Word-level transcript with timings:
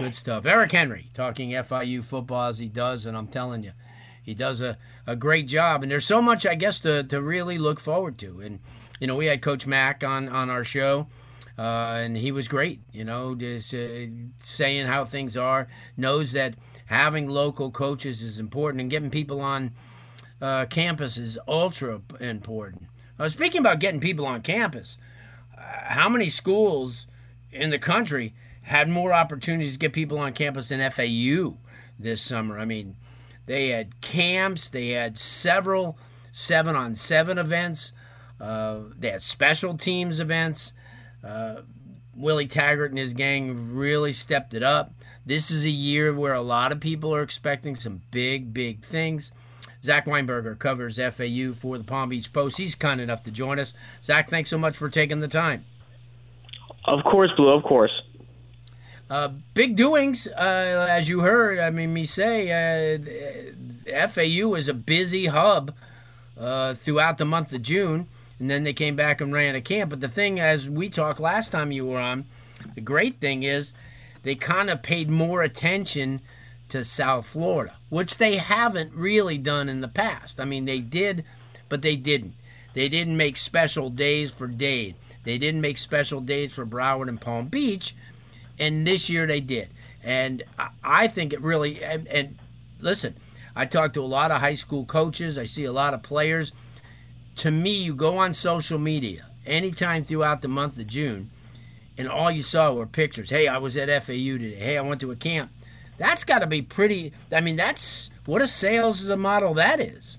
Good 0.00 0.14
stuff. 0.14 0.46
Eric 0.46 0.72
Henry 0.72 1.10
talking 1.12 1.50
FIU 1.50 2.02
football 2.02 2.48
as 2.48 2.58
he 2.58 2.68
does, 2.68 3.04
and 3.04 3.14
I'm 3.14 3.26
telling 3.26 3.62
you, 3.62 3.72
he 4.22 4.32
does 4.32 4.62
a, 4.62 4.78
a 5.06 5.14
great 5.14 5.46
job. 5.46 5.82
And 5.82 5.92
there's 5.92 6.06
so 6.06 6.22
much, 6.22 6.46
I 6.46 6.54
guess, 6.54 6.80
to, 6.80 7.04
to 7.04 7.20
really 7.20 7.58
look 7.58 7.78
forward 7.78 8.16
to. 8.18 8.40
And, 8.40 8.60
you 8.98 9.06
know, 9.06 9.14
we 9.14 9.26
had 9.26 9.42
Coach 9.42 9.66
Mack 9.66 10.02
on, 10.02 10.26
on 10.30 10.48
our 10.48 10.64
show, 10.64 11.06
uh, 11.58 12.00
and 12.00 12.16
he 12.16 12.32
was 12.32 12.48
great, 12.48 12.80
you 12.92 13.04
know, 13.04 13.34
just 13.34 13.74
uh, 13.74 14.06
saying 14.38 14.86
how 14.86 15.04
things 15.04 15.36
are, 15.36 15.68
knows 15.98 16.32
that 16.32 16.54
having 16.86 17.28
local 17.28 17.70
coaches 17.70 18.22
is 18.22 18.38
important, 18.38 18.80
and 18.80 18.90
getting 18.90 19.10
people 19.10 19.42
on 19.42 19.70
uh, 20.40 20.64
campus 20.64 21.18
is 21.18 21.38
ultra 21.46 22.00
important. 22.20 22.84
Uh, 23.18 23.28
speaking 23.28 23.60
about 23.60 23.80
getting 23.80 24.00
people 24.00 24.24
on 24.24 24.40
campus, 24.40 24.96
uh, 25.58 25.60
how 25.60 26.08
many 26.08 26.30
schools 26.30 27.06
in 27.52 27.68
the 27.68 27.78
country– 27.78 28.32
had 28.70 28.88
more 28.88 29.12
opportunities 29.12 29.72
to 29.72 29.78
get 29.80 29.92
people 29.92 30.16
on 30.20 30.32
campus 30.32 30.68
than 30.68 30.90
FAU 30.92 31.58
this 31.98 32.22
summer. 32.22 32.56
I 32.56 32.64
mean, 32.64 32.94
they 33.46 33.70
had 33.70 34.00
camps, 34.00 34.68
they 34.68 34.90
had 34.90 35.18
several 35.18 35.98
seven 36.30 36.76
on 36.76 36.94
seven 36.94 37.36
events, 37.36 37.92
uh, 38.40 38.78
they 38.96 39.10
had 39.10 39.22
special 39.22 39.76
teams 39.76 40.20
events. 40.20 40.72
Uh, 41.24 41.62
Willie 42.14 42.46
Taggart 42.46 42.90
and 42.90 42.98
his 42.98 43.12
gang 43.12 43.74
really 43.74 44.12
stepped 44.12 44.54
it 44.54 44.62
up. 44.62 44.92
This 45.26 45.50
is 45.50 45.64
a 45.64 45.70
year 45.70 46.14
where 46.14 46.34
a 46.34 46.40
lot 46.40 46.70
of 46.70 46.78
people 46.78 47.12
are 47.12 47.22
expecting 47.22 47.74
some 47.74 48.02
big, 48.12 48.54
big 48.54 48.84
things. 48.84 49.32
Zach 49.82 50.06
Weinberger 50.06 50.56
covers 50.56 50.96
FAU 50.96 51.54
for 51.54 51.76
the 51.76 51.84
Palm 51.84 52.10
Beach 52.10 52.32
Post. 52.32 52.58
He's 52.58 52.76
kind 52.76 53.00
enough 53.00 53.24
to 53.24 53.32
join 53.32 53.58
us. 53.58 53.74
Zach, 54.04 54.30
thanks 54.30 54.48
so 54.48 54.58
much 54.58 54.76
for 54.76 54.88
taking 54.88 55.18
the 55.18 55.28
time. 55.28 55.64
Of 56.84 57.02
course, 57.02 57.30
Blue, 57.36 57.48
of 57.48 57.64
course. 57.64 57.90
Uh, 59.10 59.28
big 59.54 59.74
doings, 59.74 60.28
uh, 60.28 60.86
as 60.88 61.08
you 61.08 61.20
heard. 61.20 61.58
I 61.58 61.70
mean, 61.70 61.92
me 61.92 62.06
say, 62.06 62.52
uh, 62.52 64.06
FAU 64.06 64.54
is 64.54 64.68
a 64.68 64.74
busy 64.74 65.26
hub 65.26 65.74
uh, 66.38 66.74
throughout 66.74 67.18
the 67.18 67.24
month 67.24 67.52
of 67.52 67.62
June, 67.62 68.06
and 68.38 68.48
then 68.48 68.62
they 68.62 68.72
came 68.72 68.94
back 68.94 69.20
and 69.20 69.32
ran 69.32 69.56
a 69.56 69.60
camp. 69.60 69.90
But 69.90 70.00
the 70.00 70.08
thing, 70.08 70.38
as 70.38 70.68
we 70.68 70.88
talked 70.88 71.18
last 71.18 71.50
time 71.50 71.72
you 71.72 71.86
were 71.86 71.98
on, 71.98 72.26
the 72.76 72.80
great 72.80 73.20
thing 73.20 73.42
is 73.42 73.72
they 74.22 74.36
kind 74.36 74.70
of 74.70 74.80
paid 74.80 75.10
more 75.10 75.42
attention 75.42 76.20
to 76.68 76.84
South 76.84 77.26
Florida, 77.26 77.74
which 77.88 78.18
they 78.18 78.36
haven't 78.36 78.94
really 78.94 79.38
done 79.38 79.68
in 79.68 79.80
the 79.80 79.88
past. 79.88 80.38
I 80.38 80.44
mean, 80.44 80.66
they 80.66 80.78
did, 80.78 81.24
but 81.68 81.82
they 81.82 81.96
didn't. 81.96 82.34
They 82.74 82.88
didn't 82.88 83.16
make 83.16 83.36
special 83.36 83.90
days 83.90 84.30
for 84.30 84.46
Dade. 84.46 84.94
They 85.24 85.36
didn't 85.36 85.62
make 85.62 85.78
special 85.78 86.20
days 86.20 86.52
for 86.52 86.64
Broward 86.64 87.08
and 87.08 87.20
Palm 87.20 87.48
Beach 87.48 87.96
and 88.60 88.86
this 88.86 89.10
year 89.10 89.26
they 89.26 89.40
did. 89.40 89.70
And 90.04 90.44
I 90.84 91.08
think 91.08 91.32
it 91.32 91.40
really, 91.40 91.82
and, 91.82 92.06
and 92.08 92.38
listen, 92.80 93.16
I 93.56 93.66
talk 93.66 93.94
to 93.94 94.02
a 94.02 94.06
lot 94.06 94.30
of 94.30 94.40
high 94.40 94.54
school 94.54 94.84
coaches, 94.84 95.36
I 95.36 95.46
see 95.46 95.64
a 95.64 95.72
lot 95.72 95.94
of 95.94 96.02
players. 96.02 96.52
To 97.36 97.50
me, 97.50 97.82
you 97.82 97.94
go 97.94 98.18
on 98.18 98.34
social 98.34 98.78
media 98.78 99.26
anytime 99.46 100.04
throughout 100.04 100.42
the 100.42 100.48
month 100.48 100.78
of 100.78 100.86
June, 100.86 101.30
and 101.98 102.08
all 102.08 102.30
you 102.30 102.42
saw 102.42 102.72
were 102.72 102.86
pictures. 102.86 103.30
Hey, 103.30 103.48
I 103.48 103.58
was 103.58 103.76
at 103.76 103.88
FAU 104.02 104.38
today. 104.38 104.54
Hey, 104.54 104.78
I 104.78 104.82
went 104.82 105.00
to 105.00 105.10
a 105.10 105.16
camp. 105.16 105.50
That's 105.98 106.24
got 106.24 106.38
to 106.38 106.46
be 106.46 106.62
pretty. 106.62 107.12
I 107.30 107.40
mean, 107.40 107.56
that's 107.56 108.10
what 108.24 108.40
a 108.40 108.46
sales 108.46 109.08
model 109.08 109.54
that 109.54 109.80
is. 109.80 110.18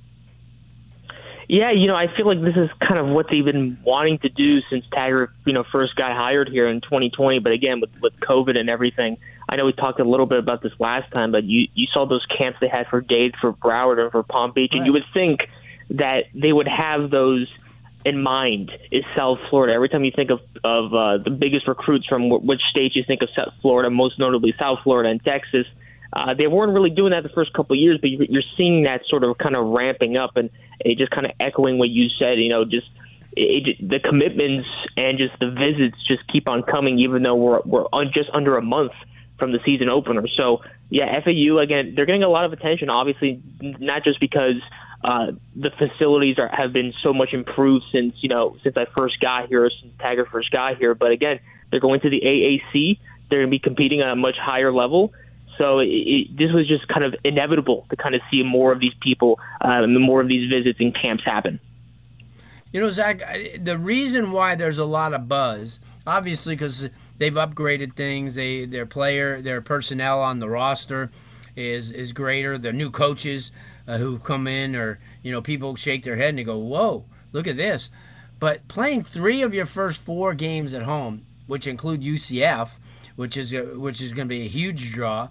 Yeah, 1.52 1.72
you 1.72 1.88
know, 1.88 1.98
I 1.98 2.08
feel 2.16 2.26
like 2.26 2.42
this 2.42 2.56
is 2.56 2.70
kind 2.80 2.98
of 2.98 3.08
what 3.08 3.26
they've 3.30 3.44
been 3.44 3.78
wanting 3.84 4.20
to 4.20 4.30
do 4.30 4.62
since 4.70 4.86
Taggart, 4.94 5.32
you 5.46 5.52
know, 5.52 5.66
first 5.70 5.98
got 5.98 6.14
hired 6.14 6.48
here 6.48 6.70
in 6.70 6.80
2020. 6.80 7.40
But 7.40 7.52
again, 7.52 7.82
with 7.82 7.90
with 8.02 8.14
COVID 8.22 8.58
and 8.58 8.70
everything, 8.70 9.18
I 9.50 9.58
know 9.58 9.66
we 9.66 9.74
talked 9.74 10.00
a 10.00 10.06
little 10.06 10.26
bit 10.26 10.40
about 10.40 10.64
this 10.64 10.72
last 10.80 11.12
time, 11.12 11.34
but 11.34 11.44
you 11.44 11.68
you 11.74 11.88
saw 11.94 12.06
those 12.06 12.26
camps 12.38 12.60
they 12.62 12.70
had 12.70 12.88
for 12.88 13.02
Dade, 13.02 13.36
for 13.42 13.52
Broward, 13.52 14.02
and 14.02 14.10
for 14.14 14.24
Palm 14.24 14.54
Beach, 14.54 14.72
right. 14.72 14.78
and 14.78 14.86
you 14.86 14.94
would 14.94 15.04
think 15.14 15.42
that 15.90 16.28
they 16.34 16.54
would 16.54 16.70
have 16.70 17.12
those 17.12 17.50
in 18.06 18.24
mind 18.24 18.72
is 18.90 19.04
South 19.14 19.42
Florida. 19.50 19.74
Every 19.74 19.90
time 19.90 20.06
you 20.06 20.14
think 20.16 20.30
of 20.30 20.40
of 20.64 20.94
uh, 20.94 21.18
the 21.18 21.32
biggest 21.32 21.68
recruits 21.68 22.08
from 22.08 22.30
w- 22.30 22.48
which 22.48 22.62
states 22.70 22.96
you 22.96 23.04
think 23.06 23.24
of 23.24 23.30
South 23.36 23.54
Florida, 23.62 23.90
most 23.90 24.18
notably 24.18 24.54
South 24.58 24.80
Florida 24.86 25.10
and 25.10 25.22
Texas. 25.22 25.68
Uh, 26.14 26.34
they 26.34 26.48
weren't 26.48 26.74
really 26.74 26.90
doing 26.90 27.12
that 27.12 27.24
the 27.24 27.30
first 27.30 27.54
couple 27.54 27.74
of 27.74 27.80
years, 27.80 27.98
but 28.02 28.10
you're 28.10 28.44
seeing 28.58 28.84
that 28.84 29.02
sort 29.08 29.24
of 29.24 29.38
kind 29.38 29.56
of 29.56 29.68
ramping 29.68 30.18
up, 30.18 30.36
and 30.36 30.50
it 30.82 30.98
just 30.98 31.12
kind 31.12 31.26
of 31.26 31.32
echoing 31.40 31.78
what 31.78 31.90
you 31.90 32.10
said. 32.20 32.38
You 32.38 32.50
know, 32.50 32.66
just 32.66 32.88
it, 33.34 33.78
the 33.80 34.00
commitments 34.00 34.68
and 34.98 35.18
just 35.18 35.40
the 35.40 35.52
visits 35.52 35.98
just 36.08 36.28
keep 36.32 36.48
on 36.48 36.64
coming, 36.64 37.00
even 37.00 37.24
though 37.24 37.36
we're 37.36 37.62
we're 37.66 37.86
un, 37.94 38.12
just 38.14 38.30
under 38.34 38.58
a 38.58 38.62
month 38.62 38.92
from 39.40 39.54
the 39.54 39.60
season 39.66 39.90
opener. 39.90 40.24
So 40.36 40.62
yeah, 40.90 41.20
FAU 41.24 41.60
again, 41.60 41.94
they're 41.96 42.06
getting 42.06 42.24
a 42.24 42.30
lot 42.30 42.46
of 42.46 42.52
attention. 42.52 42.90
Obviously, 42.90 43.42
not 43.62 44.04
just 44.04 44.20
because 44.20 44.62
uh, 45.04 45.28
the 45.56 45.72
facilities 45.78 46.38
are 46.38 46.50
have 46.50 46.74
been 46.74 46.94
so 47.02 47.14
much 47.14 47.30
improved 47.32 47.86
since 47.92 48.16
you 48.22 48.30
know 48.30 48.58
since 48.64 48.76
I 48.76 48.86
first 48.96 49.20
got 49.22 49.48
here, 49.48 49.70
since 49.82 49.94
Tiger 50.00 50.28
first 50.32 50.52
got 50.52 50.78
here, 50.78 50.94
but 50.94 51.12
again, 51.12 51.40
they're 51.72 51.80
going 51.80 52.02
to 52.02 52.10
the 52.10 52.20
AAC. 52.20 53.00
They're 53.30 53.40
going 53.40 53.50
to 53.50 53.52
be 53.52 53.60
competing 53.60 54.02
at 54.02 54.10
a 54.10 54.16
much 54.16 54.36
higher 54.38 54.74
level. 54.74 55.14
So 55.62 55.78
it, 55.78 55.90
it, 55.90 56.38
this 56.38 56.52
was 56.52 56.68
just 56.68 56.88
kind 56.88 57.04
of 57.04 57.14
inevitable 57.24 57.86
to 57.92 57.96
kind 57.96 58.16
of 58.16 58.22
see 58.32 58.42
more 58.42 58.72
of 58.72 58.80
these 58.80 58.96
people, 59.00 59.40
uh, 59.62 59.86
more 59.86 60.20
of 60.20 60.28
these 60.28 60.50
visits 60.50 60.80
and 60.80 60.92
camps 61.00 61.24
happen. 61.24 61.60
You 62.74 62.82
know, 62.82 62.90
Zach, 62.90 63.22
the 63.60 63.78
reason 63.78 64.32
why 64.32 64.56
there's 64.56 64.80
a 64.80 64.86
lot 64.86 65.14
of 65.14 65.30
buzz, 65.30 65.80
obviously, 66.08 66.56
because 66.56 66.90
they've 67.20 67.34
upgraded 67.34 67.96
things. 67.96 68.34
They 68.34 68.66
their 68.66 68.88
player, 68.88 69.40
their 69.40 69.62
personnel 69.62 70.20
on 70.22 70.40
the 70.40 70.50
roster 70.50 71.12
is 71.56 71.92
is 71.92 72.12
greater. 72.12 72.58
The 72.58 72.74
new 72.74 72.90
coaches 72.90 73.52
uh, 73.88 74.00
who 74.00 74.18
come 74.18 74.48
in, 74.48 74.76
or 74.76 74.98
you 75.22 75.32
know, 75.32 75.44
people 75.44 75.76
shake 75.76 76.02
their 76.02 76.16
head 76.16 76.30
and 76.30 76.40
they 76.40 76.44
go, 76.44 76.58
"Whoa, 76.58 77.06
look 77.34 77.46
at 77.46 77.58
this!" 77.58 77.92
But 78.40 78.68
playing 78.68 79.04
three 79.04 79.44
of 79.44 79.54
your 79.54 79.68
first 79.68 80.02
four 80.02 80.34
games 80.34 80.74
at 80.74 80.82
home, 80.82 81.28
which 81.46 81.68
include 81.68 82.02
UCF, 82.02 82.80
which 83.16 83.38
is 83.38 83.54
a, 83.54 83.78
which 83.78 84.02
is 84.02 84.16
going 84.16 84.28
to 84.28 84.34
be 84.34 84.42
a 84.42 84.50
huge 84.50 84.92
draw, 84.94 85.28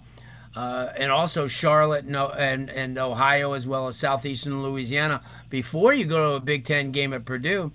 uh, 0.55 0.89
and 0.97 1.11
also 1.11 1.47
Charlotte 1.47 2.05
and, 2.05 2.15
and, 2.15 2.69
and 2.69 2.97
Ohio 2.97 3.53
as 3.53 3.67
well 3.67 3.87
as 3.87 3.97
southeastern 3.97 4.63
Louisiana 4.63 5.21
before 5.49 5.93
you 5.93 6.05
go 6.05 6.31
to 6.31 6.35
a 6.35 6.39
Big 6.39 6.65
Ten 6.65 6.91
game 6.91 7.13
at 7.13 7.25
Purdue. 7.25 7.71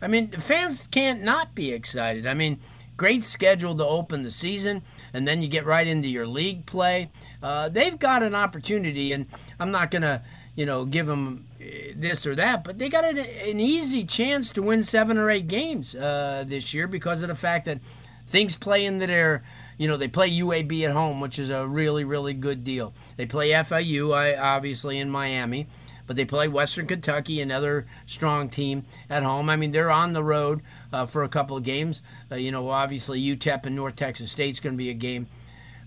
I 0.00 0.08
mean, 0.08 0.30
the 0.30 0.40
fans 0.40 0.86
can't 0.86 1.22
not 1.22 1.54
be 1.54 1.72
excited. 1.72 2.26
I 2.26 2.34
mean, 2.34 2.60
great 2.96 3.24
schedule 3.24 3.74
to 3.76 3.84
open 3.84 4.22
the 4.22 4.30
season, 4.30 4.82
and 5.12 5.26
then 5.26 5.42
you 5.42 5.48
get 5.48 5.64
right 5.64 5.86
into 5.86 6.08
your 6.08 6.26
league 6.26 6.66
play. 6.66 7.10
Uh, 7.42 7.68
they've 7.68 7.98
got 7.98 8.22
an 8.22 8.34
opportunity, 8.34 9.12
and 9.12 9.26
I'm 9.58 9.70
not 9.70 9.90
going 9.90 10.02
to, 10.02 10.22
you 10.54 10.66
know, 10.66 10.84
give 10.84 11.06
them 11.06 11.46
uh, 11.60 11.64
this 11.94 12.26
or 12.26 12.34
that, 12.34 12.64
but 12.64 12.78
they 12.78 12.88
got 12.88 13.04
an, 13.04 13.18
an 13.18 13.60
easy 13.60 14.04
chance 14.04 14.50
to 14.52 14.62
win 14.62 14.82
seven 14.82 15.18
or 15.18 15.30
eight 15.30 15.46
games 15.46 15.94
uh, 15.94 16.44
this 16.46 16.74
year 16.74 16.86
because 16.86 17.22
of 17.22 17.28
the 17.28 17.34
fact 17.34 17.66
that 17.66 17.78
things 18.26 18.56
play 18.56 18.84
into 18.84 19.06
their 19.06 19.44
you 19.78 19.88
know, 19.88 19.96
they 19.96 20.08
play 20.08 20.30
UAB 20.30 20.84
at 20.84 20.92
home, 20.92 21.20
which 21.20 21.38
is 21.38 21.50
a 21.50 21.66
really, 21.66 22.04
really 22.04 22.34
good 22.34 22.64
deal. 22.64 22.94
They 23.16 23.26
play 23.26 23.50
FIU, 23.50 24.38
obviously, 24.38 24.98
in 24.98 25.10
Miami, 25.10 25.66
but 26.06 26.16
they 26.16 26.24
play 26.24 26.48
Western 26.48 26.86
Kentucky, 26.86 27.40
another 27.40 27.86
strong 28.06 28.48
team, 28.48 28.86
at 29.10 29.22
home. 29.22 29.50
I 29.50 29.56
mean, 29.56 29.72
they're 29.72 29.90
on 29.90 30.12
the 30.12 30.22
road 30.22 30.62
uh, 30.92 31.06
for 31.06 31.24
a 31.24 31.28
couple 31.28 31.56
of 31.56 31.62
games. 31.62 32.02
Uh, 32.30 32.36
you 32.36 32.52
know, 32.52 32.70
obviously, 32.70 33.20
UTEP 33.20 33.66
and 33.66 33.76
North 33.76 33.96
Texas 33.96 34.32
State's 34.32 34.60
going 34.60 34.74
to 34.74 34.78
be 34.78 34.90
a 34.90 34.94
game. 34.94 35.26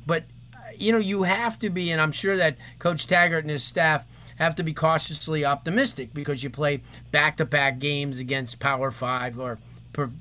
But, 0.06 0.26
uh, 0.54 0.72
you 0.78 0.92
know, 0.92 1.00
you 1.00 1.24
have 1.24 1.58
to 1.60 1.70
be, 1.70 1.92
and 1.92 2.00
I'm 2.00 2.12
sure 2.12 2.38
that 2.38 2.58
Coach 2.78 3.08
Taggart 3.08 3.44
and 3.44 3.52
his 3.52 3.64
staff 3.64 4.06
have 4.36 4.56
to 4.56 4.64
be 4.64 4.74
cautiously 4.74 5.46
optimistic 5.46 6.14
because 6.14 6.44
you 6.44 6.50
play 6.50 6.82
back 7.12 7.38
to 7.38 7.46
back 7.46 7.80
games 7.80 8.20
against 8.20 8.60
Power 8.60 8.92
Five 8.92 9.40
or 9.40 9.58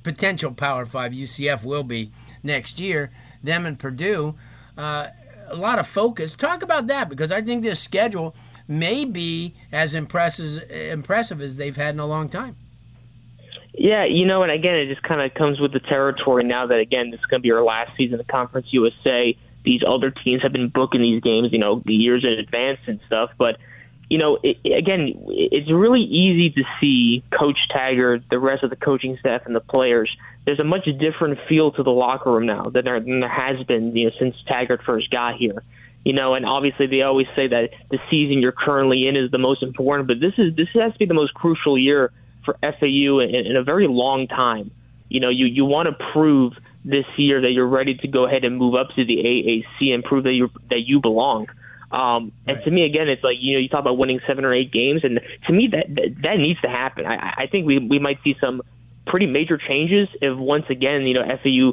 potential 0.03 0.53
Power 0.53 0.87
Five. 0.87 1.12
UCF 1.12 1.65
will 1.65 1.85
be 1.85 2.11
next 2.43 2.81
year 2.81 3.11
them 3.43 3.67
and 3.67 3.79
Purdue. 3.79 4.35
Uh, 4.76 5.08
a 5.49 5.56
lot 5.56 5.79
of 5.79 5.87
focus. 5.87 6.35
Talk 6.35 6.62
about 6.62 6.87
that 6.88 7.08
because 7.08 7.32
I 7.32 7.43
think 7.43 7.62
this 7.62 7.81
schedule 7.81 8.35
may 8.67 9.05
be 9.05 9.55
as 9.73 9.94
impressive 9.94 10.70
impressive 10.70 11.40
as 11.40 11.56
they've 11.56 11.76
had 11.76 11.94
in 11.94 12.00
a 12.00 12.06
long 12.06 12.29
time. 12.29 12.56
Yeah, 13.73 14.05
you 14.05 14.26
know, 14.26 14.43
and 14.43 14.50
again, 14.50 14.75
it 14.75 14.88
just 14.88 15.02
kind 15.02 15.20
of 15.20 15.32
comes 15.35 15.61
with 15.61 15.73
the 15.73 15.81
territory 15.81 16.44
now 16.44 16.67
that 16.67 16.79
again 16.79 17.11
this 17.11 17.20
is 17.20 17.26
going 17.26 17.40
to 17.40 17.43
be 17.43 17.52
our 17.52 17.62
last 17.62 17.96
season 17.96 18.20
of 18.20 18.26
Conference 18.26 18.67
USA. 18.70 19.37
These 19.64 19.82
other 19.87 20.11
teams 20.11 20.43
have 20.43 20.52
been 20.52 20.69
booking 20.69 21.00
these 21.00 21.23
games, 21.23 21.49
you 21.52 21.58
know, 21.58 21.82
years 21.87 22.25
in 22.25 22.32
advance 22.32 22.81
and 22.87 23.00
stuff. 23.06 23.31
But 23.38 23.58
you 24.08 24.19
know, 24.19 24.38
it, 24.43 24.56
again, 24.64 25.14
it's 25.28 25.70
really 25.70 26.00
easy 26.00 26.50
to 26.50 26.62
see 26.81 27.22
Coach 27.38 27.58
Taggart, 27.70 28.22
the 28.31 28.38
rest 28.38 28.62
of 28.62 28.70
the 28.70 28.76
coaching 28.76 29.16
staff, 29.20 29.43
and 29.44 29.55
the 29.55 29.60
players. 29.60 30.10
There's 30.46 30.60
a 30.60 30.64
much 30.64 30.88
different 30.99 31.38
feel 31.49 31.72
to 31.72 31.82
the 31.82 31.90
locker 31.90 32.32
room 32.32 32.46
now 32.46 32.70
than 32.70 32.84
there, 32.84 32.99
than 33.00 33.20
there 33.20 33.28
has 33.28 33.64
been, 33.66 33.94
you 33.94 34.06
know, 34.06 34.12
since 34.19 34.34
Taggart 34.46 34.81
first 34.84 35.10
got 35.10 35.37
here. 35.37 35.62
You 36.05 36.14
know, 36.14 36.34
and 36.34 36.46
obviously 36.46 36.87
they 36.87 37.02
always 37.02 37.26
say 37.37 37.49
that 37.49 37.70
the 37.90 37.99
season 38.10 38.40
you're 38.40 38.52
currently 38.52 39.06
in 39.08 39.16
is 39.16 39.31
the 39.31 39.38
most 39.38 39.62
important, 39.62 40.08
but 40.08 40.20
this 40.20 40.32
is 40.38 40.56
this 40.56 40.69
has 40.75 40.93
to 40.93 40.99
be 40.99 41.06
the 41.06 41.12
most 41.12 41.34
crucial 41.34 41.76
year 41.76 42.12
for 42.44 42.56
FAU 42.62 43.19
in, 43.19 43.34
in 43.34 43.56
a 43.56 43.62
very 43.62 43.88
long 43.88 44.26
time. 44.26 44.70
You 45.10 45.20
know, 45.20 45.28
you 45.28 45.44
you 45.44 45.66
want 45.66 45.88
to 45.88 46.05
prove 46.12 46.55
this 46.84 47.05
year 47.19 47.43
that 47.43 47.50
you're 47.50 47.69
ready 47.69 47.94
to 47.96 48.08
go 48.08 48.26
ahead 48.26 48.44
and 48.44 48.56
move 48.56 48.75
up 48.75 48.88
to 48.96 49.05
the 49.05 49.16
AAC 49.16 49.93
and 49.93 50.02
prove 50.02 50.25
that 50.25 50.32
you 50.32 50.49
that 50.70 50.81
you 50.87 51.00
belong. 51.00 51.49
Um, 51.90 52.32
and 52.46 52.62
to 52.64 52.70
me, 52.70 52.85
again, 52.85 53.08
it's 53.08 53.25
like 53.25 53.37
you 53.40 53.55
know 53.55 53.61
you 53.61 53.69
talk 53.69 53.81
about 53.81 53.96
winning 53.96 54.20
seven 54.26 54.44
or 54.44 54.55
eight 54.55 54.70
games, 54.73 55.00
and 55.05 55.20
to 55.46 55.52
me 55.52 55.69
that 55.73 55.87
that, 55.88 56.23
that 56.23 56.37
needs 56.38 56.61
to 56.61 56.69
happen. 56.69 57.06
I, 57.06 57.44
I 57.44 57.46
think 57.50 57.67
we 57.67 57.79
we 57.79 57.99
might 57.99 58.19
see 58.23 58.35
some 58.40 58.62
pretty 59.06 59.26
major 59.26 59.56
changes 59.56 60.06
if 60.20 60.37
once 60.37 60.67
again 60.69 61.06
you 61.06 61.14
know 61.14 61.23
FAU 61.25 61.73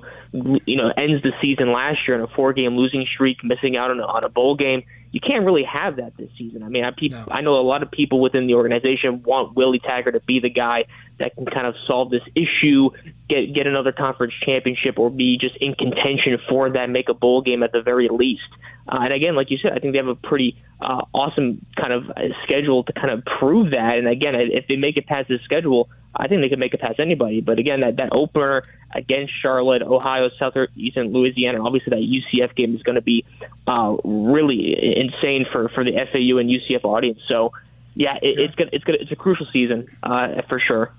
you 0.66 0.78
know 0.78 0.92
ends 0.98 1.22
the 1.22 1.34
season 1.42 1.74
last 1.74 2.00
year 2.08 2.16
in 2.16 2.24
a 2.24 2.28
four 2.28 2.54
game 2.54 2.78
losing 2.78 3.06
streak, 3.14 3.44
missing 3.44 3.76
out 3.76 3.92
on 3.92 4.00
a, 4.00 4.06
on 4.06 4.24
a 4.24 4.30
bowl 4.30 4.56
game. 4.56 4.84
You 5.16 5.22
can't 5.22 5.46
really 5.46 5.64
have 5.64 5.96
that 5.96 6.18
this 6.18 6.30
season. 6.38 6.62
I 6.62 6.68
mean, 6.68 6.84
I, 6.84 6.92
people, 6.92 7.20
no. 7.20 7.28
I 7.32 7.40
know 7.40 7.56
a 7.56 7.64
lot 7.64 7.82
of 7.84 7.90
people 7.90 8.20
within 8.20 8.48
the 8.48 8.56
organization 8.56 9.24
want 9.24 9.56
Willie 9.56 9.80
Taggart 9.80 10.14
to 10.14 10.20
be 10.20 10.42
the 10.42 10.50
guy 10.50 10.84
that 11.20 11.34
can 11.36 11.46
kind 11.46 11.66
of 11.66 11.74
solve 11.88 12.10
this 12.10 12.24
issue, 12.36 12.90
get 13.30 13.54
get 13.54 13.66
another 13.66 13.94
conference 13.94 14.34
championship, 14.46 15.00
or 15.00 15.10
be 15.10 15.38
just 15.40 15.56
in 15.62 15.74
contention 15.74 16.38
for 16.50 16.70
that, 16.70 16.90
make 16.90 17.08
a 17.08 17.14
bowl 17.14 17.42
game 17.42 17.64
at 17.64 17.72
the 17.72 17.82
very 17.82 18.10
least. 18.10 18.42
Uh, 18.90 19.04
and 19.04 19.14
again, 19.14 19.38
like 19.38 19.50
you 19.52 19.58
said, 19.58 19.72
I 19.72 19.80
think 19.80 19.94
they 19.94 20.00
have 20.00 20.10
a 20.10 20.16
pretty 20.16 20.62
uh, 20.82 21.06
awesome 21.14 21.66
kind 21.80 21.94
of 21.94 22.10
uh, 22.10 22.22
schedule 22.44 22.84
to 22.84 22.92
kind 22.92 23.10
of 23.10 23.24
prove 23.40 23.72
that. 23.72 23.98
And 23.98 24.10
again, 24.10 24.36
if 24.36 24.68
they 24.68 24.76
make 24.76 24.98
it 24.98 25.08
past 25.08 25.30
this 25.30 25.40
schedule, 25.46 25.88
I 26.16 26.28
think 26.28 26.42
they 26.42 26.50
could 26.50 26.60
make 26.60 26.74
it 26.74 26.82
past 26.82 27.00
anybody. 27.00 27.42
But 27.42 27.60
again, 27.60 27.82
that, 27.82 27.98
that 27.98 28.10
opener 28.12 28.64
against 28.94 29.34
Charlotte, 29.42 29.82
Ohio, 29.82 30.30
Southeastern 30.40 31.12
Louisiana, 31.12 31.64
obviously 31.64 31.90
that 31.92 32.02
UCF 32.02 32.56
game 32.56 32.76
is 32.76 32.84
going 32.84 32.96
to 32.96 33.02
be 33.02 33.26
uh, 33.68 33.96
really 34.04 34.76
insane 34.98 35.46
for, 35.52 35.70
for 35.70 35.84
the 35.84 35.92
FAU 35.92 36.38
and 36.38 36.50
UCF 36.50 36.84
audience. 36.84 37.20
So, 37.28 37.52
yeah, 37.96 38.18
it, 38.22 38.36
sure. 38.36 38.44
it's 38.46 38.56
good. 38.56 38.70
It's 38.74 38.84
good. 38.84 38.96
It's 39.02 39.12
a 39.12 39.16
crucial 39.16 39.48
season 39.52 39.88
uh, 40.04 40.42
for 40.50 40.60
sure. 40.60 40.92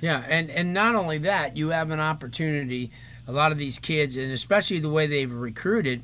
Yeah, 0.00 0.24
and 0.28 0.50
and 0.50 0.72
not 0.72 0.94
only 0.94 1.18
that, 1.18 1.56
you 1.56 1.70
have 1.70 1.90
an 1.90 2.00
opportunity. 2.00 2.90
A 3.26 3.32
lot 3.32 3.52
of 3.52 3.58
these 3.58 3.78
kids, 3.78 4.16
and 4.16 4.32
especially 4.32 4.80
the 4.80 4.90
way 4.90 5.06
they've 5.06 5.32
recruited 5.32 6.02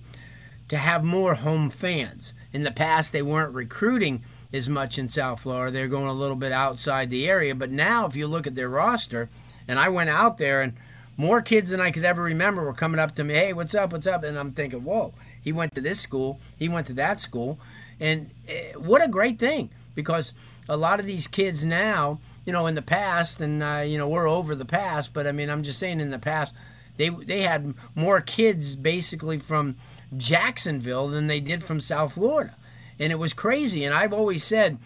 to 0.68 0.76
have 0.76 1.04
more 1.04 1.34
home 1.34 1.70
fans. 1.70 2.34
In 2.52 2.62
the 2.62 2.70
past, 2.70 3.12
they 3.12 3.22
weren't 3.22 3.54
recruiting 3.54 4.22
as 4.52 4.68
much 4.68 4.98
in 4.98 5.08
South 5.08 5.40
Florida. 5.40 5.72
They're 5.72 5.88
going 5.88 6.06
a 6.06 6.12
little 6.12 6.36
bit 6.36 6.52
outside 6.52 7.10
the 7.10 7.28
area. 7.28 7.54
But 7.54 7.70
now, 7.70 8.06
if 8.06 8.16
you 8.16 8.26
look 8.26 8.46
at 8.46 8.54
their 8.54 8.68
roster, 8.68 9.28
and 9.68 9.78
I 9.78 9.88
went 9.88 10.10
out 10.10 10.38
there, 10.38 10.62
and 10.62 10.74
more 11.16 11.40
kids 11.40 11.70
than 11.70 11.80
I 11.80 11.90
could 11.90 12.04
ever 12.04 12.22
remember 12.22 12.62
were 12.62 12.72
coming 12.72 13.00
up 13.00 13.14
to 13.16 13.24
me, 13.24 13.34
hey, 13.34 13.52
what's 13.52 13.74
up, 13.74 13.92
what's 13.92 14.06
up? 14.06 14.22
And 14.22 14.38
I'm 14.38 14.52
thinking, 14.52 14.84
whoa, 14.84 15.14
he 15.40 15.52
went 15.52 15.74
to 15.74 15.80
this 15.80 16.00
school, 16.00 16.40
he 16.56 16.68
went 16.68 16.86
to 16.88 16.92
that 16.94 17.20
school. 17.20 17.58
And 17.98 18.30
eh, 18.48 18.72
what 18.72 19.02
a 19.02 19.08
great 19.08 19.38
thing 19.38 19.70
because 19.94 20.34
a 20.68 20.76
lot 20.76 21.00
of 21.00 21.06
these 21.06 21.26
kids 21.26 21.64
now, 21.64 22.20
you 22.44 22.52
know, 22.52 22.66
in 22.66 22.74
the 22.74 22.82
past, 22.82 23.40
and, 23.40 23.62
uh, 23.62 23.82
you 23.86 23.96
know, 23.96 24.08
we're 24.08 24.28
over 24.28 24.54
the 24.54 24.64
past, 24.64 25.12
but 25.12 25.26
I 25.26 25.32
mean, 25.32 25.48
I'm 25.48 25.62
just 25.62 25.78
saying 25.78 26.00
in 26.00 26.10
the 26.10 26.18
past, 26.18 26.52
they, 26.96 27.08
they 27.08 27.42
had 27.42 27.74
more 27.94 28.20
kids 28.20 28.76
basically 28.76 29.38
from 29.38 29.76
Jacksonville 30.16 31.08
than 31.08 31.26
they 31.26 31.40
did 31.40 31.62
from 31.62 31.80
South 31.80 32.14
Florida. 32.14 32.56
And 32.98 33.12
it 33.12 33.18
was 33.18 33.32
crazy. 33.32 33.84
And 33.84 33.94
I've 33.94 34.12
always 34.12 34.44
said 34.44 34.78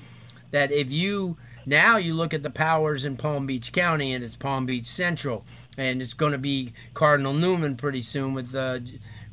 that 0.50 0.72
if 0.72 0.90
you 0.90 1.37
now 1.67 1.96
you 1.96 2.14
look 2.14 2.34
at 2.34 2.43
the 2.43 2.50
powers 2.50 3.05
in 3.05 3.17
Palm 3.17 3.46
Beach 3.46 3.72
County 3.72 4.12
and 4.12 4.25
it's 4.25 4.37
Palm 4.37 4.67
Beach 4.67 4.87
Central 4.87 5.44
and 5.78 6.02
it's 6.02 6.14
going 6.14 6.32
to 6.32 6.38
be 6.38 6.72
Cardinal 6.94 7.32
Newman 7.32 7.76
pretty 7.76 8.02
soon 8.02 8.34
with 8.34 8.55
uh, 8.55 8.81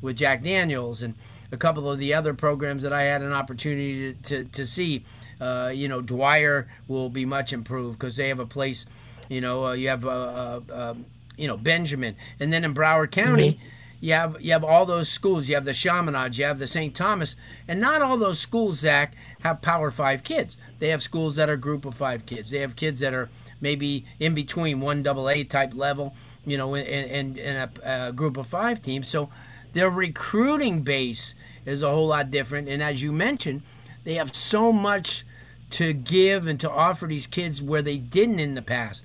with 0.00 0.16
Jack 0.16 0.42
Daniels 0.42 1.02
and 1.02 1.14
a 1.50 1.56
couple 1.56 1.90
of 1.90 1.98
the 1.98 2.14
other 2.14 2.34
programs 2.34 2.82
that 2.82 2.92
I 2.92 3.02
had 3.02 3.22
an 3.22 3.32
opportunity 3.32 4.12
to, 4.12 4.22
to, 4.22 4.44
to 4.50 4.66
see. 4.66 5.04
Uh, 5.40 5.70
you 5.74 5.88
know, 5.88 6.00
Dwyer 6.00 6.68
will 6.88 7.08
be 7.08 7.24
much 7.24 7.52
improved 7.52 7.98
because 7.98 8.16
they 8.16 8.28
have 8.28 8.40
a 8.40 8.46
place. 8.46 8.86
You 9.28 9.40
know, 9.40 9.66
uh, 9.66 9.72
you 9.72 9.88
have 9.88 10.04
uh, 10.04 10.10
uh, 10.10 10.60
um, 10.72 11.06
you 11.36 11.46
know 11.46 11.56
Benjamin, 11.56 12.16
and 12.40 12.52
then 12.52 12.64
in 12.64 12.74
Broward 12.74 13.10
County. 13.10 13.52
Mm-hmm 13.52 13.68
you 14.00 14.12
have 14.12 14.40
you 14.40 14.52
have 14.52 14.64
all 14.64 14.86
those 14.86 15.08
schools. 15.08 15.48
You 15.48 15.54
have 15.56 15.64
the 15.64 15.72
Chaminade, 15.72 16.36
you 16.36 16.44
have 16.44 16.58
the 16.58 16.66
St. 16.66 16.94
Thomas, 16.94 17.36
and 17.66 17.80
not 17.80 18.02
all 18.02 18.16
those 18.16 18.38
schools, 18.38 18.80
Zach, 18.80 19.14
have 19.40 19.62
Power 19.62 19.90
Five 19.90 20.22
kids. 20.22 20.56
They 20.78 20.88
have 20.88 21.02
schools 21.02 21.34
that 21.36 21.48
are 21.48 21.56
Group 21.56 21.84
of 21.84 21.94
Five 21.94 22.26
kids. 22.26 22.50
They 22.50 22.60
have 22.60 22.76
kids 22.76 23.00
that 23.00 23.14
are 23.14 23.28
maybe 23.60 24.04
in 24.20 24.34
between 24.34 24.80
one 24.80 25.02
double 25.02 25.28
A 25.28 25.42
type 25.44 25.74
level, 25.74 26.14
you 26.46 26.56
know, 26.56 26.74
in, 26.74 26.86
in, 26.86 27.36
in 27.38 27.56
a, 27.56 27.70
a 27.82 28.12
Group 28.12 28.36
of 28.36 28.46
Five 28.46 28.80
team. 28.82 29.02
So 29.02 29.30
their 29.72 29.90
recruiting 29.90 30.82
base 30.82 31.34
is 31.66 31.82
a 31.82 31.90
whole 31.90 32.08
lot 32.08 32.30
different. 32.30 32.68
And 32.68 32.82
as 32.82 33.02
you 33.02 33.12
mentioned, 33.12 33.62
they 34.04 34.14
have 34.14 34.34
so 34.34 34.72
much 34.72 35.24
to 35.70 35.92
give 35.92 36.46
and 36.46 36.58
to 36.60 36.70
offer 36.70 37.06
these 37.06 37.26
kids 37.26 37.60
where 37.60 37.82
they 37.82 37.98
didn't 37.98 38.38
in 38.38 38.54
the 38.54 38.62
past. 38.62 39.02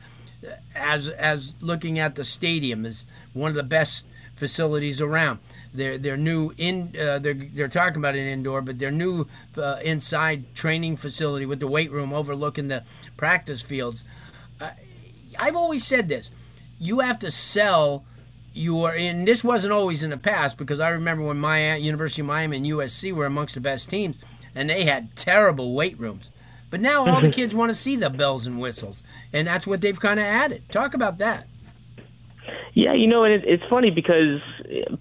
As 0.75 1.07
as 1.07 1.53
looking 1.61 1.99
at 1.99 2.15
the 2.15 2.23
stadium 2.23 2.85
is 2.85 3.07
one 3.33 3.49
of 3.49 3.55
the 3.55 3.63
best 3.63 4.05
facilities 4.35 5.01
around. 5.01 5.39
Their 5.73 5.97
their 5.97 6.17
new 6.17 6.53
in 6.57 6.95
uh, 6.99 7.19
they're 7.19 7.33
they're 7.33 7.67
talking 7.67 7.97
about 7.97 8.15
an 8.15 8.27
indoor, 8.27 8.61
but 8.61 8.77
their 8.79 8.91
new 8.91 9.27
uh, 9.57 9.79
inside 9.83 10.53
training 10.53 10.97
facility 10.97 11.45
with 11.45 11.59
the 11.59 11.67
weight 11.67 11.91
room 11.91 12.13
overlooking 12.13 12.67
the 12.67 12.83
practice 13.17 13.61
fields. 13.61 14.05
Uh, 14.61 14.71
I've 15.39 15.55
always 15.55 15.85
said 15.85 16.09
this: 16.09 16.29
you 16.79 16.99
have 16.99 17.19
to 17.19 17.31
sell 17.31 18.05
your. 18.53 18.93
And 18.93 19.27
this 19.27 19.43
wasn't 19.43 19.73
always 19.73 20.03
in 20.03 20.11
the 20.11 20.17
past 20.17 20.57
because 20.57 20.79
I 20.79 20.89
remember 20.89 21.25
when 21.25 21.39
my 21.39 21.75
University 21.75 22.21
of 22.21 22.27
Miami 22.27 22.57
and 22.57 22.65
USC 22.65 23.11
were 23.11 23.25
amongst 23.25 23.55
the 23.55 23.61
best 23.61 23.89
teams, 23.89 24.19
and 24.53 24.69
they 24.69 24.83
had 24.83 25.15
terrible 25.15 25.73
weight 25.73 25.99
rooms. 25.99 26.29
But 26.69 26.81
now 26.81 27.07
all 27.07 27.21
the 27.21 27.31
kids 27.31 27.55
want 27.55 27.69
to 27.69 27.75
see 27.75 27.95
the 27.95 28.09
bells 28.09 28.45
and 28.45 28.59
whistles, 28.59 29.03
and 29.31 29.47
that's 29.47 29.65
what 29.65 29.81
they've 29.81 29.99
kind 29.99 30.19
of 30.19 30.25
added. 30.25 30.69
Talk 30.69 30.93
about 30.93 31.17
that. 31.19 31.47
Yeah, 32.73 32.93
you 32.93 33.07
know, 33.07 33.23
and 33.23 33.33
it, 33.33 33.43
it's 33.45 33.63
funny 33.69 33.91
because 33.91 34.41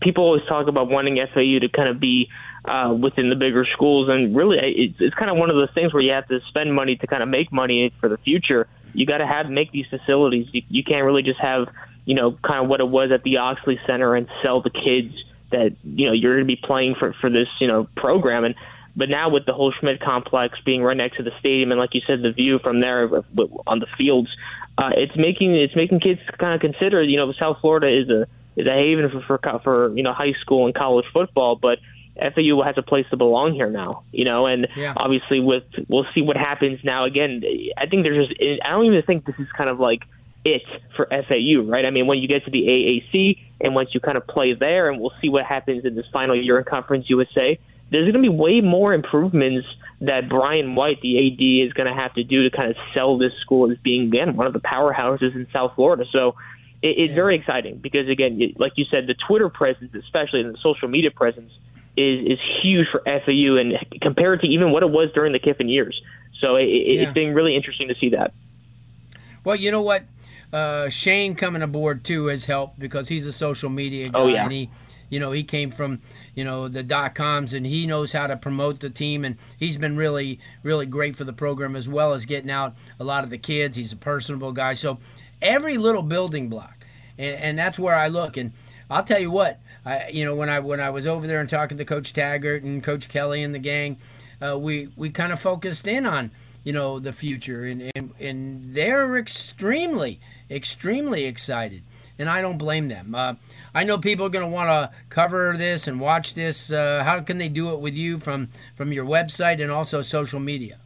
people 0.02 0.24
always 0.24 0.42
talk 0.46 0.66
about 0.68 0.88
wanting 0.88 1.16
FAU 1.32 1.58
to 1.60 1.68
kind 1.74 1.88
of 1.88 1.98
be 1.98 2.28
uh, 2.66 2.94
within 3.00 3.30
the 3.30 3.36
bigger 3.36 3.64
schools, 3.72 4.08
and 4.10 4.36
really, 4.36 4.58
it's, 4.60 4.96
it's 5.00 5.14
kind 5.14 5.30
of 5.30 5.38
one 5.38 5.48
of 5.48 5.56
those 5.56 5.70
things 5.74 5.92
where 5.92 6.02
you 6.02 6.12
have 6.12 6.28
to 6.28 6.40
spend 6.48 6.74
money 6.74 6.96
to 6.96 7.06
kind 7.06 7.22
of 7.22 7.28
make 7.28 7.50
money 7.50 7.92
for 7.98 8.08
the 8.08 8.18
future. 8.18 8.68
You 8.92 9.06
got 9.06 9.18
to 9.18 9.26
have 9.26 9.48
make 9.48 9.72
these 9.72 9.86
facilities. 9.88 10.48
You, 10.52 10.62
you 10.68 10.84
can't 10.84 11.04
really 11.04 11.22
just 11.22 11.40
have, 11.40 11.68
you 12.04 12.14
know, 12.14 12.38
kind 12.46 12.62
of 12.62 12.68
what 12.68 12.80
it 12.80 12.88
was 12.88 13.10
at 13.10 13.22
the 13.22 13.38
Oxley 13.38 13.80
Center 13.86 14.14
and 14.14 14.28
sell 14.42 14.60
the 14.60 14.70
kids 14.70 15.14
that 15.50 15.74
you 15.82 16.06
know 16.06 16.12
you're 16.12 16.34
going 16.34 16.46
to 16.46 16.56
be 16.56 16.60
playing 16.62 16.94
for 16.98 17.14
for 17.20 17.30
this 17.30 17.48
you 17.60 17.68
know 17.68 17.88
program 17.96 18.44
and. 18.44 18.54
But 18.94 19.08
now 19.08 19.30
with 19.30 19.46
the 19.46 19.54
whole 19.54 19.72
Schmidt 19.72 20.02
complex 20.02 20.58
being 20.66 20.82
right 20.82 20.94
next 20.94 21.16
to 21.16 21.22
the 21.22 21.30
stadium, 21.40 21.70
and 21.72 21.80
like 21.80 21.94
you 21.94 22.02
said, 22.06 22.20
the 22.20 22.30
view 22.30 22.58
from 22.58 22.80
there 22.82 23.08
on 23.66 23.78
the 23.78 23.86
fields, 23.96 24.28
uh, 24.78 24.90
it's 24.96 25.16
making 25.16 25.54
it's 25.54 25.76
making 25.76 26.00
kids 26.00 26.20
kind 26.38 26.54
of 26.54 26.60
consider. 26.60 27.02
You 27.02 27.16
know, 27.16 27.32
South 27.38 27.58
Florida 27.60 27.88
is 27.88 28.08
a 28.08 28.26
is 28.56 28.66
a 28.66 28.72
haven 28.72 29.10
for 29.10 29.38
for, 29.38 29.60
for 29.62 29.96
you 29.96 30.02
know 30.02 30.12
high 30.12 30.34
school 30.40 30.66
and 30.66 30.74
college 30.74 31.06
football, 31.12 31.56
but 31.56 31.78
FAU 32.16 32.62
has 32.62 32.76
a 32.76 32.82
place 32.82 33.06
to 33.10 33.16
belong 33.16 33.54
here 33.54 33.70
now, 33.70 34.04
you 34.12 34.24
know, 34.24 34.46
and 34.46 34.68
yeah. 34.76 34.92
obviously 34.96 35.40
with 35.40 35.64
we'll 35.88 36.06
see 36.14 36.20
what 36.20 36.36
happens 36.36 36.80
now. 36.84 37.04
Again, 37.04 37.42
I 37.76 37.86
think 37.86 38.04
there's 38.04 38.28
just 38.28 38.40
I 38.64 38.70
don't 38.70 38.84
even 38.86 39.02
think 39.02 39.24
this 39.24 39.36
is 39.38 39.48
kind 39.56 39.70
of 39.70 39.80
like 39.80 40.02
it 40.44 40.62
for 40.96 41.06
FAU, 41.06 41.62
right? 41.64 41.84
I 41.84 41.90
mean, 41.90 42.06
when 42.06 42.18
you 42.18 42.28
get 42.28 42.44
to 42.44 42.50
the 42.50 42.62
AAC 42.62 43.38
and 43.60 43.74
once 43.74 43.90
you 43.92 44.00
kind 44.00 44.16
of 44.16 44.26
play 44.26 44.54
there, 44.54 44.90
and 44.90 45.00
we'll 45.00 45.12
see 45.20 45.28
what 45.28 45.44
happens 45.46 45.84
in 45.84 45.94
this 45.94 46.06
final 46.12 46.40
year 46.40 46.58
in 46.58 46.64
Conference 46.64 47.08
USA. 47.08 47.58
There's 47.92 48.10
going 48.10 48.24
to 48.24 48.30
be 48.30 48.34
way 48.34 48.60
more 48.62 48.94
improvements 48.94 49.68
that 50.00 50.28
Brian 50.28 50.74
White, 50.74 51.00
the 51.02 51.18
AD, 51.18 51.68
is 51.68 51.72
going 51.74 51.86
to 51.86 51.94
have 51.94 52.14
to 52.14 52.24
do 52.24 52.48
to 52.48 52.56
kind 52.56 52.70
of 52.70 52.76
sell 52.94 53.18
this 53.18 53.32
school 53.42 53.70
as 53.70 53.78
being 53.78 54.08
again 54.08 54.34
one 54.34 54.46
of 54.46 54.52
the 54.52 54.60
powerhouses 54.60 55.34
in 55.34 55.46
South 55.52 55.72
Florida. 55.76 56.04
So 56.10 56.34
it, 56.82 56.98
it's 56.98 57.14
very 57.14 57.36
exciting 57.36 57.78
because 57.78 58.08
again, 58.08 58.40
like 58.56 58.72
you 58.76 58.86
said, 58.90 59.06
the 59.06 59.14
Twitter 59.14 59.48
presence, 59.48 59.94
especially 59.94 60.40
and 60.40 60.54
the 60.54 60.58
social 60.62 60.88
media 60.88 61.10
presence 61.10 61.52
is 61.96 62.26
is 62.26 62.38
huge 62.62 62.86
for 62.90 63.00
FAU 63.04 63.56
and 63.56 63.74
compared 64.00 64.40
to 64.40 64.46
even 64.46 64.72
what 64.72 64.82
it 64.82 64.90
was 64.90 65.10
during 65.14 65.32
the 65.32 65.38
Kiffin 65.38 65.68
years. 65.68 66.00
So 66.40 66.56
it, 66.56 66.64
yeah. 66.64 67.02
it's 67.02 67.12
been 67.12 67.34
really 67.34 67.54
interesting 67.54 67.88
to 67.88 67.94
see 68.00 68.10
that. 68.10 68.32
Well, 69.44 69.56
you 69.56 69.70
know 69.70 69.82
what, 69.82 70.04
uh, 70.52 70.88
Shane 70.88 71.34
coming 71.34 71.62
aboard 71.62 72.04
too 72.04 72.26
has 72.26 72.46
helped 72.46 72.78
because 72.78 73.08
he's 73.08 73.26
a 73.26 73.32
social 73.32 73.70
media 73.70 74.08
guy 74.08 74.18
oh, 74.18 74.28
yeah. 74.28 74.44
and 74.44 74.52
he. 74.52 74.70
You 75.12 75.20
know, 75.20 75.32
he 75.32 75.44
came 75.44 75.70
from, 75.70 76.00
you 76.34 76.42
know, 76.42 76.68
the 76.68 76.82
dot 76.82 77.14
coms 77.14 77.52
and 77.52 77.66
he 77.66 77.86
knows 77.86 78.12
how 78.12 78.26
to 78.26 78.36
promote 78.36 78.80
the 78.80 78.88
team 78.88 79.24
and 79.24 79.36
he's 79.58 79.76
been 79.76 79.96
really, 79.96 80.40
really 80.62 80.86
great 80.86 81.16
for 81.16 81.24
the 81.24 81.34
program 81.34 81.76
as 81.76 81.86
well 81.88 82.14
as 82.14 82.24
getting 82.24 82.50
out 82.50 82.74
a 82.98 83.04
lot 83.04 83.22
of 83.22 83.28
the 83.28 83.36
kids. 83.36 83.76
He's 83.76 83.92
a 83.92 83.96
personable 83.96 84.52
guy. 84.52 84.72
So 84.72 84.98
every 85.42 85.76
little 85.76 86.02
building 86.02 86.48
block. 86.48 86.86
And, 87.18 87.36
and 87.36 87.58
that's 87.58 87.78
where 87.78 87.94
I 87.94 88.08
look. 88.08 88.38
And 88.38 88.52
I'll 88.88 89.04
tell 89.04 89.20
you 89.20 89.30
what, 89.30 89.60
I, 89.84 90.08
you 90.08 90.24
know, 90.24 90.34
when 90.34 90.48
I 90.48 90.60
when 90.60 90.80
I 90.80 90.90
was 90.90 91.06
over 91.06 91.26
there 91.26 91.40
and 91.40 91.48
talking 91.48 91.76
to 91.76 91.84
Coach 91.84 92.12
Taggart 92.12 92.62
and 92.62 92.82
Coach 92.82 93.08
Kelly 93.08 93.42
and 93.42 93.54
the 93.54 93.58
gang, 93.58 93.98
uh, 94.40 94.58
we 94.58 94.88
we 94.96 95.10
kind 95.10 95.32
of 95.32 95.40
focused 95.40 95.86
in 95.86 96.06
on 96.06 96.30
you 96.64 96.72
know 96.72 96.98
the 96.98 97.12
future, 97.12 97.64
and, 97.64 97.90
and 97.94 98.12
and 98.20 98.74
they're 98.74 99.16
extremely 99.16 100.20
extremely 100.50 101.24
excited, 101.24 101.82
and 102.18 102.28
I 102.28 102.40
don't 102.40 102.58
blame 102.58 102.88
them. 102.88 103.14
Uh, 103.14 103.34
I 103.74 103.84
know 103.84 103.98
people 103.98 104.26
are 104.26 104.30
going 104.30 104.44
to 104.44 104.50
want 104.50 104.68
to 104.68 104.96
cover 105.08 105.54
this 105.56 105.88
and 105.88 106.00
watch 106.00 106.34
this. 106.34 106.72
Uh, 106.72 107.02
how 107.04 107.20
can 107.20 107.38
they 107.38 107.48
do 107.48 107.72
it 107.72 107.80
with 107.80 107.94
you 107.94 108.18
from 108.18 108.48
from 108.74 108.92
your 108.92 109.04
website 109.04 109.62
and 109.62 109.70
also 109.70 110.02
social 110.02 110.40
media? 110.40 110.78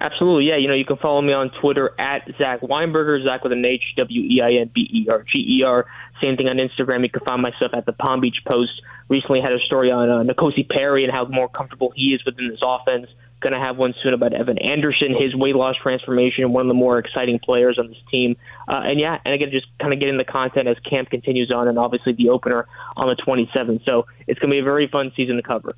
Absolutely, 0.00 0.44
yeah. 0.44 0.56
You 0.56 0.68
know, 0.68 0.74
you 0.74 0.84
can 0.84 0.96
follow 0.96 1.20
me 1.20 1.32
on 1.32 1.50
Twitter 1.60 1.90
at 1.98 2.22
Zach 2.38 2.60
Weinberger, 2.60 3.24
Zach 3.24 3.42
with 3.42 3.52
an 3.52 3.64
H, 3.64 3.82
W 3.96 4.22
E 4.22 4.40
I 4.40 4.60
N 4.60 4.70
B 4.72 4.88
E 4.92 5.10
R 5.10 5.24
G 5.24 5.38
E 5.38 5.62
R. 5.64 5.86
Same 6.20 6.36
thing 6.36 6.46
on 6.46 6.56
Instagram. 6.56 7.02
You 7.02 7.10
can 7.10 7.24
find 7.24 7.42
myself 7.42 7.72
at 7.74 7.84
the 7.84 7.92
Palm 7.92 8.20
Beach 8.20 8.38
Post. 8.46 8.80
Recently 9.08 9.40
had 9.40 9.52
a 9.52 9.58
story 9.58 9.90
on 9.90 10.08
uh, 10.08 10.32
N'Kosi 10.32 10.68
Perry 10.68 11.02
and 11.02 11.12
how 11.12 11.24
more 11.24 11.48
comfortable 11.48 11.92
he 11.96 12.14
is 12.14 12.24
within 12.24 12.48
this 12.48 12.60
offense. 12.62 13.08
Going 13.40 13.52
to 13.52 13.60
have 13.60 13.76
one 13.76 13.94
soon 14.02 14.14
about 14.14 14.32
Evan 14.32 14.58
Anderson, 14.58 15.14
his 15.16 15.34
weight 15.34 15.54
loss 15.54 15.76
transformation, 15.80 16.52
one 16.52 16.62
of 16.62 16.68
the 16.68 16.74
more 16.74 16.98
exciting 16.98 17.38
players 17.38 17.78
on 17.78 17.86
this 17.86 17.98
team. 18.10 18.36
Uh, 18.66 18.80
and 18.84 18.98
yeah, 18.98 19.18
and 19.24 19.32
again, 19.32 19.50
just 19.52 19.66
kind 19.80 19.92
of 19.92 20.00
getting 20.00 20.18
the 20.18 20.24
content 20.24 20.66
as 20.66 20.76
camp 20.80 21.10
continues 21.10 21.52
on, 21.52 21.68
and 21.68 21.78
obviously 21.78 22.12
the 22.14 22.30
opener 22.30 22.66
on 22.96 23.06
the 23.08 23.14
27th. 23.22 23.84
So 23.84 24.06
it's 24.26 24.40
going 24.40 24.50
to 24.50 24.54
be 24.54 24.58
a 24.58 24.64
very 24.64 24.88
fun 24.88 25.12
season 25.14 25.36
to 25.36 25.42
cover. 25.42 25.76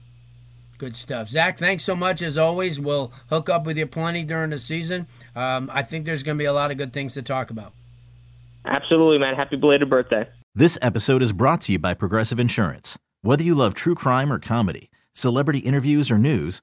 Good 0.79 0.97
stuff. 0.97 1.29
Zach, 1.29 1.59
thanks 1.59 1.85
so 1.85 1.95
much 1.95 2.23
as 2.23 2.39
always. 2.39 2.81
We'll 2.81 3.13
hook 3.29 3.51
up 3.51 3.67
with 3.67 3.77
you 3.77 3.87
plenty 3.87 4.25
during 4.25 4.49
the 4.49 4.59
season. 4.59 5.07
Um, 5.37 5.71
I 5.71 5.83
think 5.83 6.07
there's 6.07 6.23
going 6.23 6.39
to 6.39 6.43
be 6.43 6.47
a 6.47 6.55
lot 6.55 6.71
of 6.71 6.79
good 6.79 6.95
things 6.95 7.13
to 7.15 7.23
talk 7.23 7.51
about. 7.51 7.75
Absolutely, 8.65 9.19
man. 9.19 9.35
Happy 9.35 9.57
belated 9.57 9.91
birthday. 9.91 10.27
This 10.55 10.79
episode 10.81 11.21
is 11.21 11.33
brought 11.33 11.61
to 11.63 11.73
you 11.73 11.79
by 11.79 11.93
Progressive 11.93 12.41
Insurance. 12.41 12.99
Whether 13.21 13.45
you 13.45 13.55
love 13.55 13.75
true 13.75 13.95
crime 13.95 14.33
or 14.33 14.39
comedy, 14.39 14.91
celebrity 15.13 15.59
interviews 15.59 16.11
or 16.11 16.17
news, 16.17 16.63